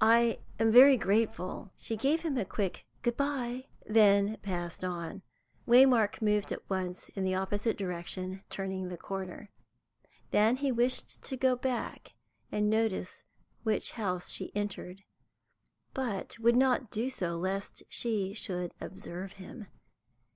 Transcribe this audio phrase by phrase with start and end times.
[0.00, 5.22] "I am very grateful." She gave him a quick "good bye," and then passed on.
[5.68, 9.50] Waymark moved at once in the opposite direction, turning the corner.
[10.32, 12.16] Then he wished to go back
[12.50, 13.22] and notice
[13.62, 15.04] which house she entered,
[15.92, 19.68] but would not do so lest she should observe him.